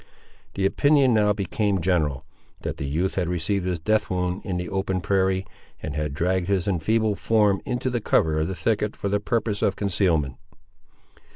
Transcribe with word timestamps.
The 0.55 0.65
opinion 0.65 1.13
now 1.13 1.31
became 1.31 1.79
general, 1.79 2.25
that 2.61 2.77
the 2.77 2.87
youth 2.87 3.13
had 3.13 3.29
received 3.29 3.67
his 3.67 3.77
death 3.77 4.09
wound 4.09 4.41
in 4.43 4.57
the 4.57 4.67
open 4.67 4.99
prairie, 4.99 5.45
and 5.79 5.95
had 5.95 6.15
dragged 6.15 6.47
his 6.47 6.67
enfeebled 6.67 7.19
form 7.19 7.61
into 7.65 7.91
the 7.91 8.01
cover 8.01 8.39
of 8.39 8.47
the 8.47 8.55
thicket 8.55 8.95
for 8.95 9.09
the 9.09 9.19
purpose 9.19 9.61
of 9.61 9.75
concealment. 9.75 10.37